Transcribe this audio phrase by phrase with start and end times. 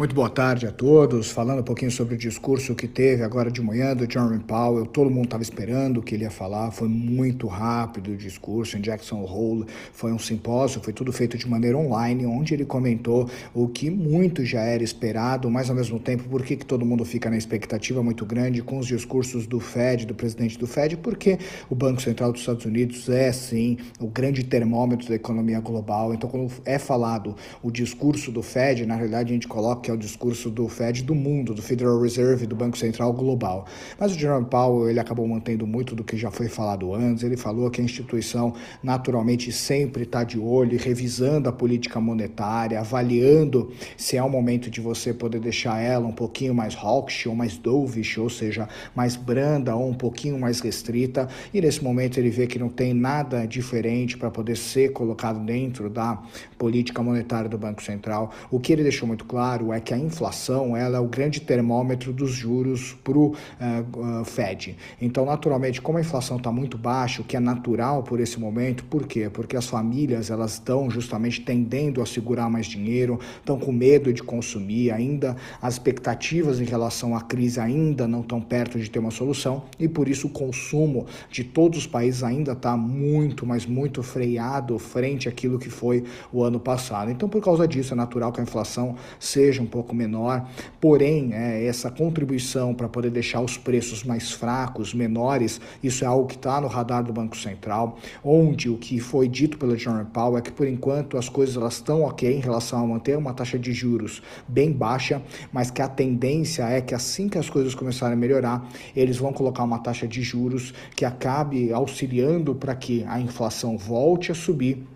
[0.00, 1.30] Muito boa tarde a todos.
[1.30, 4.86] Falando um pouquinho sobre o discurso que teve agora de manhã do Jerome Powell.
[4.86, 6.70] Todo mundo estava esperando o que ele ia falar.
[6.70, 9.66] Foi muito rápido o discurso em Jackson Hole.
[9.92, 14.42] Foi um simpósio, foi tudo feito de maneira online, onde ele comentou o que muito
[14.42, 18.02] já era esperado, mas ao mesmo tempo, por que, que todo mundo fica na expectativa
[18.02, 20.96] muito grande com os discursos do Fed, do presidente do Fed?
[20.96, 21.38] Porque
[21.68, 26.14] o Banco Central dos Estados Unidos é, sim, o grande termômetro da economia global.
[26.14, 29.94] Então, quando é falado o discurso do Fed, na realidade a gente coloca que é
[29.94, 33.66] o discurso do Fed do mundo, do Federal Reserve, do Banco Central Global.
[33.98, 37.24] Mas o Jerome Powell, ele acabou mantendo muito do que já foi falado antes.
[37.24, 43.72] Ele falou que a instituição naturalmente sempre está de olho, revisando a política monetária, avaliando
[43.96, 47.56] se é o momento de você poder deixar ela um pouquinho mais hawkish ou mais
[47.56, 51.28] dovish, ou seja, mais branda ou um pouquinho mais restrita.
[51.52, 55.90] E nesse momento ele vê que não tem nada diferente para poder ser colocado dentro
[55.90, 56.22] da
[56.56, 58.30] política monetária do Banco Central.
[58.50, 62.12] O que ele deixou muito claro é que a inflação ela é o grande termômetro
[62.12, 64.76] dos juros para o uh, uh, Fed.
[65.00, 68.84] Então, naturalmente, como a inflação está muito baixa, o que é natural por esse momento,
[68.84, 69.28] por quê?
[69.30, 74.22] Porque as famílias elas estão justamente tendendo a segurar mais dinheiro, estão com medo de
[74.22, 79.10] consumir, ainda as expectativas em relação à crise ainda não estão perto de ter uma
[79.10, 84.02] solução e por isso o consumo de todos os países ainda está muito, mas muito
[84.02, 87.10] freado frente àquilo que foi o ano passado.
[87.10, 90.48] Então, por causa disso, é natural que a inflação seja um pouco menor,
[90.80, 96.26] porém, é, essa contribuição para poder deixar os preços mais fracos, menores, isso é algo
[96.26, 100.38] que está no radar do Banco Central, onde o que foi dito pelo Jerome Powell
[100.38, 103.72] é que, por enquanto, as coisas estão ok em relação a manter uma taxa de
[103.72, 105.22] juros bem baixa,
[105.52, 109.32] mas que a tendência é que assim que as coisas começarem a melhorar, eles vão
[109.32, 114.86] colocar uma taxa de juros que acabe auxiliando para que a inflação volte a subir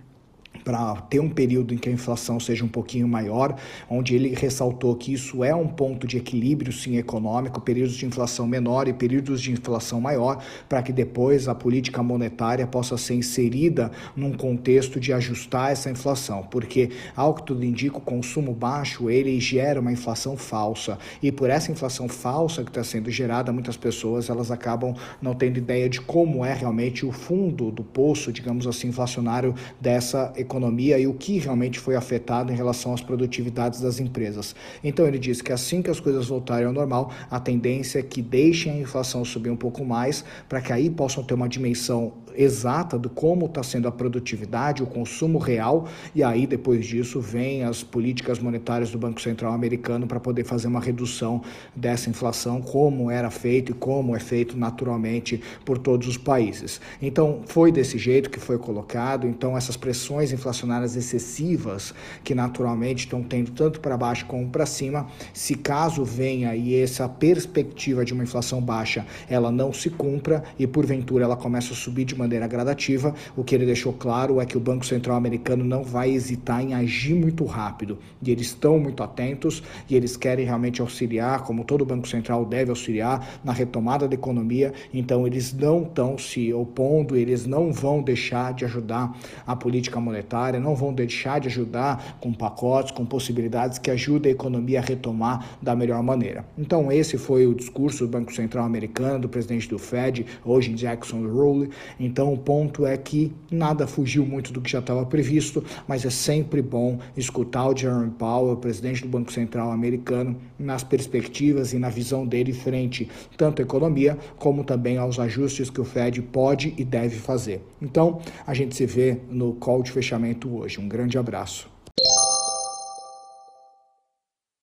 [0.63, 3.57] para ter um período em que a inflação seja um pouquinho maior,
[3.89, 8.47] onde ele ressaltou que isso é um ponto de equilíbrio sim econômico, períodos de inflação
[8.47, 13.91] menor e períodos de inflação maior, para que depois a política monetária possa ser inserida
[14.17, 19.39] num contexto de ajustar essa inflação, porque ao que tudo indica, o consumo baixo ele
[19.41, 20.99] gera uma inflação falsa.
[21.23, 25.59] E por essa inflação falsa que está sendo gerada, muitas pessoas elas acabam não tendo
[25.59, 30.99] ideia de como é realmente o fundo do poço, digamos assim, inflacionário dessa economia economia
[30.99, 34.55] e o que realmente foi afetado em relação às produtividades das empresas.
[34.83, 38.23] Então ele disse que assim que as coisas voltarem ao normal, a tendência é que
[38.23, 42.99] deixem a inflação subir um pouco mais, para que aí possam ter uma dimensão exata
[42.99, 47.83] do como está sendo a produtividade, o consumo real, e aí depois disso vem as
[47.83, 51.43] políticas monetárias do Banco Central americano para poder fazer uma redução
[51.75, 56.81] dessa inflação, como era feito e como é feito naturalmente por todos os países.
[57.01, 63.23] Então foi desse jeito que foi colocado, então essas pressões inflacionárias excessivas que naturalmente estão
[63.23, 68.23] tendo tanto para baixo como para cima, se caso venha e essa perspectiva de uma
[68.23, 73.15] inflação baixa ela não se cumpra e porventura ela começa a subir de maneira gradativa,
[73.37, 76.75] o que ele deixou claro é que o Banco Central americano não vai hesitar em
[76.75, 81.85] agir muito rápido e eles estão muito atentos e eles querem realmente auxiliar, como todo
[81.85, 87.47] Banco Central deve auxiliar na retomada da economia, então eles não estão se opondo, eles
[87.47, 89.15] não vão deixar de ajudar
[89.47, 94.35] a política monetária não vão deixar de ajudar com pacotes, com possibilidades que ajudem a
[94.35, 96.45] economia a retomar da melhor maneira.
[96.57, 101.27] Então, esse foi o discurso do Banco Central americano, do presidente do Fed, hoje Jackson
[101.27, 101.71] Hole.
[102.15, 106.11] Então, o ponto é que nada fugiu muito do que já estava previsto, mas é
[106.11, 111.89] sempre bom escutar o Jerome Powell, presidente do Banco Central americano, nas perspectivas e na
[111.89, 116.85] visão dele frente tanto à economia como também aos ajustes que o Fed pode e
[116.85, 117.61] deve fazer.
[117.83, 120.79] Então, a gente se vê no call de fechamento hoje.
[120.79, 121.74] Um grande abraço.